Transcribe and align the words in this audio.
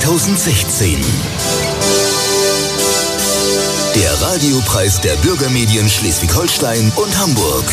2016. 0.00 0.98
Der 3.94 4.22
Radiopreis 4.22 4.98
der 5.02 5.14
Bürgermedien 5.16 5.86
Schleswig-Holstein 5.86 6.90
und 6.96 7.18
Hamburg. 7.18 7.64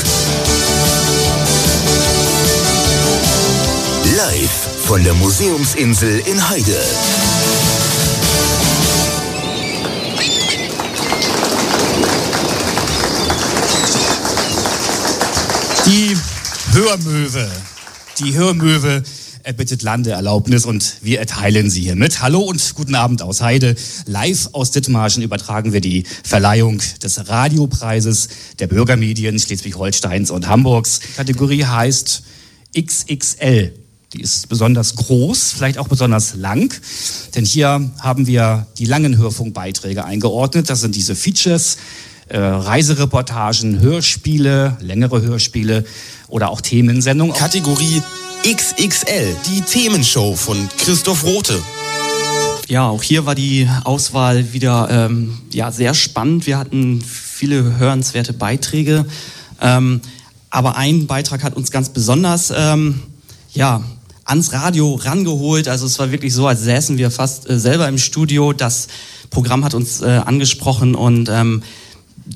Live 4.17 4.69
von 4.83 5.01
der 5.01 5.13
Museumsinsel 5.13 6.19
in 6.25 6.49
Heide. 6.49 6.83
Die 15.85 16.17
Hörmöwe. 16.73 17.49
Die 18.19 18.35
Hörmöwe 18.35 19.03
erbittet 19.49 19.81
Landeerlaubnis 19.81 20.63
und 20.63 20.97
wir 21.01 21.17
erteilen 21.17 21.71
sie 21.71 21.81
hiermit. 21.81 22.21
Hallo 22.21 22.41
und 22.41 22.75
guten 22.75 22.93
Abend 22.93 23.23
aus 23.23 23.41
Heide. 23.41 23.75
Live 24.05 24.49
aus 24.51 24.69
Dithmarschen 24.69 25.23
übertragen 25.23 25.73
wir 25.73 25.81
die 25.81 26.03
Verleihung 26.23 26.79
des 27.01 27.27
Radiopreises 27.29 28.29
der 28.59 28.67
Bürgermedien 28.67 29.39
Schleswig-Holsteins 29.39 30.29
und 30.29 30.47
Hamburgs. 30.47 30.99
Die 30.99 31.13
Kategorie 31.15 31.65
heißt 31.65 32.21
XXL. 32.79 33.73
Die 34.13 34.21
ist 34.21 34.49
besonders 34.49 34.95
groß, 34.95 35.53
vielleicht 35.57 35.79
auch 35.79 35.87
besonders 35.87 36.35
lang, 36.35 36.71
denn 37.33 37.43
hier 37.43 37.89
haben 38.01 38.27
wir 38.27 38.67
die 38.77 38.85
langen 38.85 39.17
Hörfunkbeiträge 39.17 40.05
eingeordnet. 40.05 40.69
Das 40.69 40.81
sind 40.81 40.93
diese 40.93 41.15
Features, 41.15 41.77
äh, 42.27 42.37
Reisereportagen, 42.37 43.79
Hörspiele, 43.79 44.77
längere 44.79 45.23
Hörspiele 45.23 45.85
oder 46.27 46.51
auch 46.51 46.61
Themensendungen. 46.61 47.35
Kategorie 47.35 48.03
XXL, 48.43 49.35
die 49.47 49.61
Themenshow 49.61 50.35
von 50.35 50.69
Christoph 50.77 51.23
Rote. 51.25 51.61
Ja, 52.67 52.87
auch 52.87 53.03
hier 53.03 53.25
war 53.25 53.35
die 53.35 53.67
Auswahl 53.83 54.53
wieder 54.53 54.87
ähm, 54.89 55.37
ja, 55.51 55.71
sehr 55.71 55.93
spannend. 55.93 56.45
Wir 56.45 56.57
hatten 56.57 57.01
viele 57.01 57.77
hörenswerte 57.77 58.31
Beiträge. 58.31 59.05
Ähm, 59.59 60.01
aber 60.49 60.77
ein 60.77 61.05
Beitrag 61.05 61.43
hat 61.43 61.55
uns 61.55 61.69
ganz 61.69 61.89
besonders 61.89 62.53
ähm, 62.55 63.01
ja, 63.53 63.83
ans 64.23 64.53
Radio 64.53 64.95
rangeholt. 64.95 65.67
Also 65.67 65.85
es 65.85 65.99
war 65.99 66.11
wirklich 66.11 66.33
so, 66.33 66.47
als 66.47 66.61
säßen 66.61 66.97
wir 66.97 67.11
fast 67.11 67.49
äh, 67.49 67.59
selber 67.59 67.87
im 67.87 67.97
Studio. 67.97 68.53
Das 68.53 68.87
Programm 69.29 69.65
hat 69.65 69.73
uns 69.73 70.01
äh, 70.01 70.21
angesprochen 70.25 70.95
und 70.95 71.29
ähm, 71.29 71.61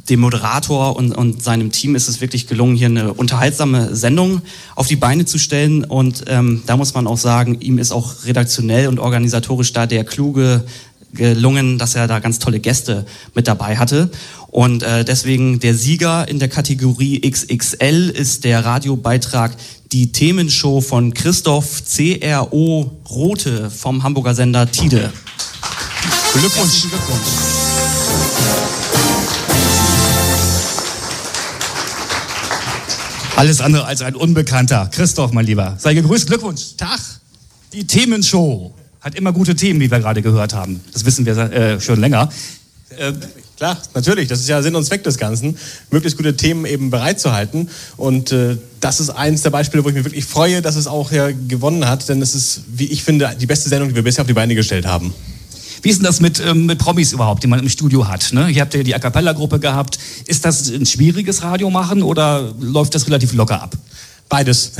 dem 0.10 0.20
Moderator 0.20 0.96
und, 0.96 1.12
und 1.12 1.44
seinem 1.44 1.72
Team 1.72 1.96
ist 1.96 2.08
es 2.08 2.20
wirklich 2.20 2.48
gelungen, 2.48 2.76
hier 2.76 2.88
eine 2.88 3.14
unterhaltsame 3.14 3.96
Sendung 3.96 4.42
auf 4.76 4.88
die 4.88 4.96
Beine 4.96 5.26
zu 5.26 5.38
stellen. 5.38 5.84
Und 5.84 6.26
ähm, 6.28 6.64
da 6.66 6.78
muss 6.78 6.94
man 6.94 7.08
auch 7.08 7.18
sagen, 7.18 7.60
ihm 7.62 7.78
ist 7.78 7.92
auch 7.92 8.26
redaktionell 8.26 8.88
und 8.88 9.00
organisatorisch 9.00 9.72
da 9.74 9.86
der 9.86 10.04
kluge 10.04 10.64
gelungen, 11.14 11.78
dass 11.78 11.96
er 11.96 12.08
da 12.08 12.20
ganz 12.20 12.40
tolle 12.40 12.60
Gäste 12.60 13.06
mit 13.36 13.48
dabei 13.48 13.78
hatte. 13.78 14.10
Und 14.48 14.84
äh, 14.84 15.06
deswegen 15.06 15.60
der 15.60 15.76
Sieger 15.76 16.28
in 16.28 16.40
der 16.40 16.50
Kategorie 16.50 17.22
XXL 17.22 18.10
ist 18.10 18.44
der 18.44 18.66
Radiobeitrag 18.66 19.56
Die 19.92 20.12
Themenshow 20.12 20.82
von 20.82 21.14
Christoph 21.14 21.84
CRO 21.86 22.92
Rote 23.10 23.70
vom 23.70 24.04
Hamburger 24.04 24.34
Sender 24.34 24.70
Tide. 24.70 25.12
Glückwunsch. 26.34 26.82
Glückwunsch. 26.82 27.63
Alles 33.36 33.62
andere 33.62 33.86
als 33.86 34.02
ein 34.04 34.16
Unbekannter. 34.16 34.90
Christoph, 34.92 35.32
mein 35.32 35.46
Lieber, 35.46 35.76
sei 35.80 35.96
gegrüßt. 35.96 36.28
Glückwunsch. 36.28 36.76
Tag. 36.78 37.00
Die 37.74 37.86
Themenshow 37.86 38.74
hat 39.02 39.16
immer 39.16 39.34
gute 39.34 39.56
Themen, 39.56 39.80
wie 39.80 39.90
wir 39.90 40.00
gerade 40.00 40.22
gehört 40.22 40.54
haben. 40.54 40.80
Das 40.94 41.04
wissen 41.04 41.26
wir 41.26 41.36
äh, 41.38 41.82
schon 41.82 42.00
länger. 42.00 42.30
Äh, 42.96 43.14
klar, 43.58 43.82
natürlich. 43.96 44.28
Das 44.28 44.40
ist 44.40 44.48
ja 44.48 44.62
Sinn 44.62 44.76
und 44.76 44.86
Zweck 44.86 45.04
des 45.04 45.18
Ganzen, 45.18 45.58
möglichst 45.90 46.16
gute 46.16 46.38
Themen 46.38 46.66
eben 46.66 46.92
bereitzuhalten. 46.92 47.70
Und 47.98 48.32
äh, 48.32 48.58
das 48.80 49.00
ist 49.00 49.10
eines 49.10 49.42
der 49.42 49.50
Beispiele, 49.50 49.84
wo 49.84 49.90
ich 49.90 49.96
mich 49.96 50.06
wirklich 50.06 50.26
freue, 50.26 50.62
dass 50.62 50.76
es 50.76 50.86
auch 50.86 51.12
ja 51.12 51.32
gewonnen 51.32 51.88
hat. 51.88 52.08
Denn 52.10 52.22
es 52.22 52.36
ist, 52.36 52.62
wie 52.68 52.86
ich 52.86 53.04
finde, 53.04 53.36
die 53.42 53.48
beste 53.48 53.68
Sendung, 53.68 53.90
die 53.90 53.96
wir 53.96 54.04
bisher 54.04 54.22
auf 54.22 54.28
die 54.28 54.34
Beine 54.34 54.54
gestellt 54.54 54.86
haben. 54.86 55.12
Wie 55.84 55.90
ist 55.90 55.98
denn 55.98 56.06
das 56.06 56.22
mit, 56.22 56.40
ähm, 56.40 56.66
mit 56.66 56.80
Promis 56.80 57.12
überhaupt, 57.12 57.44
die 57.44 57.48
man 57.48 57.60
im 57.60 57.68
Studio 57.68 58.08
hat? 58.08 58.32
Ne? 58.32 58.48
Hier 58.48 58.62
habt 58.62 58.74
ihr 58.74 58.86
die 58.86 58.96
A 58.96 59.00
Cappella-Gruppe 59.00 59.60
gehabt. 59.60 60.00
Ist 60.26 60.46
das 60.46 60.70
ein 60.70 60.86
schwieriges 60.86 61.44
Radio 61.44 61.70
machen 61.70 62.02
oder 62.02 62.54
läuft 62.60 62.96
das 62.96 63.06
relativ 63.06 63.34
locker 63.34 63.62
ab? 63.62 63.76
Beides. 64.30 64.72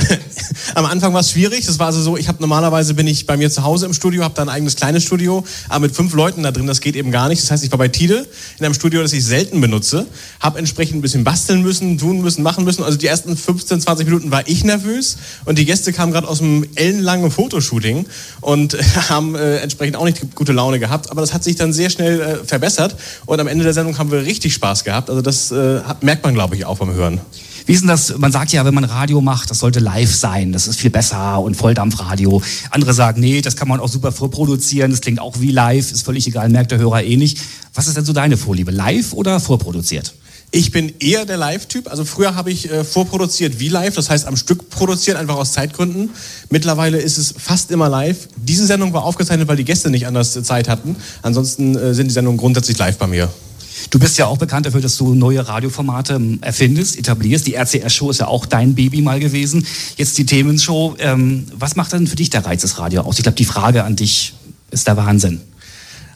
Am 0.74 0.84
Anfang 0.84 1.12
war 1.12 1.20
es 1.20 1.30
schwierig. 1.30 1.66
Das 1.66 1.78
war 1.78 1.86
also 1.86 2.00
so, 2.02 2.16
ich 2.16 2.28
habe 2.28 2.38
normalerweise 2.40 2.94
bin 2.94 3.06
ich 3.06 3.26
bei 3.26 3.36
mir 3.36 3.50
zu 3.50 3.62
Hause 3.62 3.86
im 3.86 3.94
Studio, 3.94 4.24
habe 4.24 4.34
da 4.34 4.42
ein 4.42 4.48
eigenes 4.48 4.76
kleines 4.76 5.04
Studio, 5.04 5.44
aber 5.68 5.80
mit 5.80 5.94
fünf 5.94 6.14
Leuten 6.14 6.42
da 6.42 6.50
drin, 6.50 6.66
das 6.66 6.80
geht 6.80 6.96
eben 6.96 7.10
gar 7.10 7.28
nicht. 7.28 7.42
Das 7.42 7.50
heißt, 7.50 7.64
ich 7.64 7.70
war 7.70 7.78
bei 7.78 7.88
Tide 7.88 8.26
in 8.58 8.64
einem 8.64 8.74
Studio, 8.74 9.02
das 9.02 9.12
ich 9.12 9.24
selten 9.24 9.60
benutze, 9.60 10.06
habe 10.40 10.58
entsprechend 10.58 10.96
ein 10.96 11.02
bisschen 11.02 11.24
basteln 11.24 11.62
müssen, 11.62 11.98
tun 11.98 12.20
müssen, 12.20 12.42
machen 12.42 12.64
müssen. 12.64 12.82
Also 12.82 12.98
die 12.98 13.06
ersten 13.06 13.36
15, 13.36 13.80
20 13.80 14.06
Minuten 14.06 14.30
war 14.30 14.46
ich 14.46 14.64
nervös 14.64 15.16
und 15.44 15.58
die 15.58 15.64
Gäste 15.64 15.92
kamen 15.92 16.12
gerade 16.12 16.28
aus 16.28 16.40
einem 16.40 16.66
ellenlangen 16.74 17.30
Fotoshooting 17.30 18.06
und 18.40 18.76
haben 19.08 19.34
äh, 19.34 19.58
entsprechend 19.58 19.96
auch 19.96 20.04
nicht 20.04 20.34
gute 20.34 20.52
Laune 20.52 20.78
gehabt. 20.78 21.10
Aber 21.10 21.20
das 21.20 21.32
hat 21.32 21.44
sich 21.44 21.56
dann 21.56 21.72
sehr 21.72 21.90
schnell 21.90 22.20
äh, 22.20 22.44
verbessert 22.44 22.96
und 23.26 23.40
am 23.40 23.46
Ende 23.46 23.64
der 23.64 23.72
Sendung 23.72 23.98
haben 23.98 24.10
wir 24.10 24.24
richtig 24.24 24.54
Spaß 24.54 24.84
gehabt. 24.84 25.10
Also 25.10 25.22
das 25.22 25.50
äh, 25.50 25.80
merkt 26.00 26.24
man, 26.24 26.34
glaube 26.34 26.56
ich, 26.56 26.64
auch 26.64 26.78
beim 26.78 26.92
Hören. 26.92 27.20
Wie 27.66 27.72
ist 27.72 27.80
denn 27.80 27.88
das? 27.88 28.16
Man 28.18 28.30
sagt 28.30 28.52
ja, 28.52 28.64
wenn 28.66 28.74
man 28.74 28.84
Radio 28.84 29.22
macht, 29.22 29.50
das 29.50 29.58
sollte 29.58 29.80
live 29.80 30.14
sein. 30.14 30.52
Das 30.52 30.66
ist 30.66 30.78
viel 30.78 30.90
besser 30.90 31.40
und 31.40 31.54
Volldampfradio. 31.54 32.42
Andere 32.70 32.92
sagen, 32.92 33.20
nee, 33.20 33.40
das 33.40 33.56
kann 33.56 33.68
man 33.68 33.80
auch 33.80 33.88
super 33.88 34.12
vorproduzieren. 34.12 34.90
Das 34.90 35.00
klingt 35.00 35.18
auch 35.18 35.40
wie 35.40 35.50
live. 35.50 35.90
Ist 35.90 36.04
völlig 36.04 36.26
egal, 36.26 36.50
merkt 36.50 36.72
der 36.72 36.78
Hörer 36.78 37.02
eh 37.02 37.16
nicht. 37.16 37.38
Was 37.72 37.86
ist 37.88 37.96
denn 37.96 38.04
so 38.04 38.12
deine 38.12 38.36
Vorliebe? 38.36 38.70
Live 38.70 39.14
oder 39.14 39.40
vorproduziert? 39.40 40.14
Ich 40.50 40.70
bin 40.70 40.92
eher 41.00 41.24
der 41.24 41.36
Live-Typ. 41.36 41.90
Also 41.90 42.04
früher 42.04 42.36
habe 42.36 42.52
ich 42.52 42.70
äh, 42.70 42.84
vorproduziert 42.84 43.58
wie 43.58 43.68
live, 43.68 43.94
das 43.94 44.08
heißt 44.08 44.26
am 44.26 44.36
Stück 44.36 44.70
produziert, 44.70 45.16
einfach 45.16 45.34
aus 45.34 45.52
Zeitgründen. 45.52 46.10
Mittlerweile 46.50 46.98
ist 46.98 47.18
es 47.18 47.34
fast 47.36 47.72
immer 47.72 47.88
live. 47.88 48.28
Diese 48.36 48.64
Sendung 48.66 48.92
war 48.92 49.04
aufgezeichnet, 49.04 49.48
weil 49.48 49.56
die 49.56 49.64
Gäste 49.64 49.90
nicht 49.90 50.06
anders 50.06 50.40
Zeit 50.44 50.68
hatten. 50.68 50.94
Ansonsten 51.22 51.76
äh, 51.76 51.94
sind 51.94 52.06
die 52.06 52.12
Sendungen 52.12 52.38
grundsätzlich 52.38 52.78
live 52.78 52.98
bei 52.98 53.08
mir. 53.08 53.30
Du 53.90 53.98
bist 53.98 54.18
ja 54.18 54.26
auch 54.26 54.38
bekannt 54.38 54.66
dafür, 54.66 54.80
dass 54.80 54.96
du 54.96 55.14
neue 55.14 55.46
Radioformate 55.46 56.14
ähm, 56.14 56.38
erfindest, 56.40 56.98
etablierst. 56.98 57.46
Die 57.46 57.54
RCR-Show 57.54 58.10
ist 58.10 58.20
ja 58.20 58.26
auch 58.26 58.46
dein 58.46 58.74
Baby 58.74 59.02
mal 59.02 59.20
gewesen. 59.20 59.66
Jetzt 59.96 60.18
die 60.18 60.26
Themenshow. 60.26 60.96
Ähm, 60.98 61.46
was 61.56 61.76
macht 61.76 61.92
denn 61.92 62.06
für 62.06 62.16
dich 62.16 62.30
der 62.30 62.44
Reiz 62.44 62.62
des 62.62 62.78
Radio 62.78 63.02
aus? 63.02 63.18
Ich 63.18 63.22
glaube, 63.22 63.36
die 63.36 63.44
Frage 63.44 63.84
an 63.84 63.96
dich 63.96 64.34
ist 64.70 64.86
der 64.86 64.96
Wahnsinn. 64.96 65.40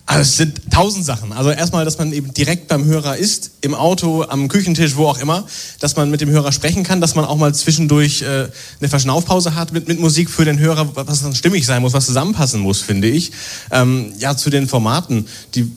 Also 0.09 0.23
es 0.23 0.37
sind 0.39 0.73
tausend 0.73 1.05
Sachen. 1.05 1.33
Also 1.33 1.51
erstmal, 1.51 1.85
dass 1.85 1.99
man 1.99 2.15
eben 2.15 2.33
direkt 2.33 2.67
beim 2.69 2.87
Hörer 2.87 3.19
ist, 3.19 3.51
im 3.61 3.75
Auto, 3.75 4.25
am 4.27 4.49
Küchentisch, 4.49 4.97
wo 4.97 5.07
auch 5.07 5.19
immer, 5.19 5.45
dass 5.81 5.97
man 5.97 6.11
mit 6.11 6.23
dem 6.23 6.31
Hörer 6.31 6.51
sprechen 6.51 6.83
kann, 6.83 7.03
dass 7.03 7.15
man 7.15 7.27
auch 7.27 7.37
mal 7.37 7.55
zwischendurch 7.55 8.23
äh, 8.23 8.49
eine 8.81 8.89
Verschnaufpause 8.89 9.55
hat 9.55 9.75
mit, 9.75 9.87
mit 9.87 10.01
Musik 10.01 10.31
für 10.31 10.47
den 10.47 10.59
Hörer, 10.59 10.97
was 10.97 11.23
dann 11.23 11.35
stimmig 11.35 11.67
sein 11.67 11.83
muss, 11.83 11.93
was 11.93 12.07
zusammenpassen 12.07 12.63
muss, 12.63 12.81
finde 12.81 13.07
ich. 13.07 13.33
Ähm, 13.71 14.15
ja, 14.19 14.35
zu 14.35 14.49
den 14.49 14.67
Formaten. 14.67 15.27
Die 15.55 15.71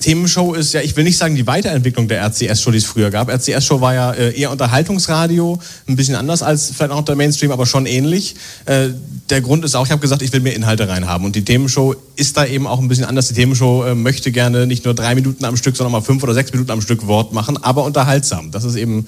Themenshow 0.00 0.54
ist 0.54 0.74
ja, 0.74 0.80
ich 0.80 0.96
will 0.96 1.02
nicht 1.02 1.18
sagen 1.18 1.34
die 1.34 1.46
Weiterentwicklung 1.46 2.06
der 2.06 2.22
RCS-Show, 2.24 2.70
die 2.70 2.78
es 2.78 2.84
früher 2.84 3.10
gab. 3.10 3.28
RCS-Show 3.28 3.80
war 3.80 3.94
ja 3.94 4.12
äh, 4.12 4.38
eher 4.38 4.52
Unterhaltungsradio, 4.52 5.58
ein 5.88 5.96
bisschen 5.96 6.14
anders 6.14 6.42
als 6.42 6.70
vielleicht 6.70 6.92
auch 6.92 7.04
der 7.04 7.16
Mainstream, 7.16 7.50
aber 7.50 7.66
schon 7.66 7.84
ähnlich. 7.84 8.36
Äh, 8.66 8.90
der 9.28 9.40
Grund 9.40 9.64
ist 9.64 9.74
auch, 9.74 9.84
ich 9.84 9.90
habe 9.90 10.00
gesagt, 10.00 10.22
ich 10.22 10.32
will 10.32 10.40
mehr 10.40 10.54
Inhalte 10.54 10.88
reinhaben. 10.88 11.26
Und 11.26 11.34
die 11.34 11.44
Themenshow 11.44 11.96
ist 12.14 12.36
da 12.36 12.46
eben 12.46 12.68
auch 12.68 12.78
ein 12.78 12.86
bisschen 12.86 13.06
anders. 13.06 13.26
Die 13.28 13.34
Themenshow 13.34 13.84
äh, 13.84 13.94
möchte 13.96 14.30
gerne 14.30 14.68
nicht 14.68 14.84
nur 14.84 14.94
drei 14.94 15.16
Minuten 15.16 15.44
am 15.44 15.56
Stück, 15.56 15.76
sondern 15.76 15.90
mal 15.90 16.00
fünf 16.00 16.22
oder 16.22 16.34
sechs 16.34 16.52
Minuten 16.52 16.70
am 16.70 16.80
Stück 16.80 17.06
Wort 17.08 17.32
machen, 17.32 17.56
aber 17.56 17.84
unterhaltsam. 17.84 18.52
Das 18.52 18.62
ist 18.62 18.76
eben 18.76 19.06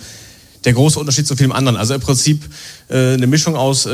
der 0.64 0.72
große 0.72 0.98
Unterschied 0.98 1.26
zu 1.26 1.36
vielem 1.36 1.52
anderen. 1.52 1.76
Also 1.76 1.94
im 1.94 2.00
Prinzip 2.00 2.42
eine 2.90 3.26
Mischung 3.26 3.56
aus 3.56 3.84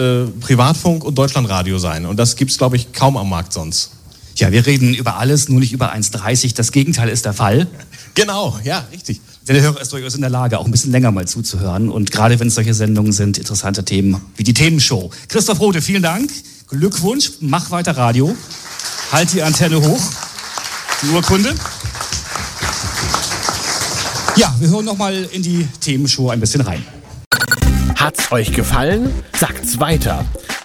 Privatfunk 0.41 1.05
und 1.05 1.17
Deutschlandradio 1.17 1.79
sein. 1.79 2.07
Und 2.07 2.17
das 2.17 2.35
gibt 2.35 2.51
es, 2.51 2.59
glaube 2.59 2.75
ich, 2.75 2.93
kaum 2.93 3.17
am 3.17 3.29
Markt 3.29 3.53
sonst. 3.53 3.93
Ja, 4.37 4.53
wir 4.53 4.67
reden 4.67 4.95
über 4.95 5.17
alles, 5.17 5.49
nur 5.49 5.61
nicht 5.61 5.73
über 5.73 5.95
1,30. 5.95 6.55
Das 6.55 6.71
Gegenteil 6.71 7.09
ist 7.09 7.25
der 7.25 7.33
Fall. 7.33 7.67
Genau, 8.15 8.59
ja, 8.65 8.85
richtig. 8.93 9.21
Der 9.49 9.61
Hörer 9.63 9.81
ist 9.81 9.93
durchaus 9.93 10.15
in 10.15 10.21
der 10.21 10.31
Lage, 10.31 10.59
auch 10.59 10.67
ein 10.67 10.71
bisschen 10.71 10.93
länger 10.93 11.11
mal 11.11 11.27
zuzuhören. 11.27 11.89
Und 11.89 12.11
gerade 12.11 12.39
wenn 12.39 12.49
es 12.49 12.55
solche 12.55 12.75
Sendungen 12.75 13.13
sind, 13.13 13.39
interessante 13.39 13.85
Themen 13.85 14.21
wie 14.37 14.45
die 14.45 14.53
Themenshow. 14.53 15.11
Christoph 15.29 15.61
Rote, 15.61 15.81
vielen 15.81 16.03
Dank. 16.03 16.31
Glückwunsch, 16.69 17.33
mach 17.41 17.71
weiter 17.71 17.97
Radio. 17.97 18.37
Halt 19.11 19.33
die 19.33 19.43
Antenne 19.43 19.81
hoch. 19.81 20.03
Die 21.03 21.09
Urkunde. 21.09 21.55
Ja, 24.37 24.55
wir 24.59 24.69
hören 24.69 24.85
noch 24.85 24.99
mal 24.99 25.15
in 25.33 25.43
die 25.43 25.67
Themenshow 25.81 26.29
ein 26.29 26.41
bisschen 26.41 26.61
rein. 26.61 26.85
Hat's 27.95 28.31
euch 28.31 28.53
gefallen? 28.53 29.11
Sagt's 29.39 29.81
weiter. 29.81 30.27